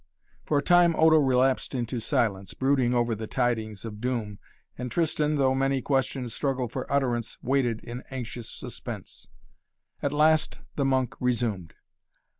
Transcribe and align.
For 0.45 0.57
a 0.57 0.63
time 0.63 0.95
Odo 0.95 1.19
relapsed 1.19 1.75
into 1.75 1.99
silence, 1.99 2.55
brooding 2.55 2.91
over 2.91 3.13
the 3.13 3.27
tidings 3.27 3.85
of 3.85 4.01
doom, 4.01 4.39
and 4.75 4.89
Tristan, 4.89 5.35
though 5.35 5.53
many 5.53 5.79
questions 5.79 6.33
struggled 6.33 6.71
for 6.71 6.91
utterance, 6.91 7.37
waited 7.43 7.83
in 7.83 8.01
anxious 8.09 8.49
suspense. 8.49 9.27
At 10.01 10.11
last 10.11 10.59
the 10.75 10.85
monk 10.85 11.13
resumed. 11.19 11.75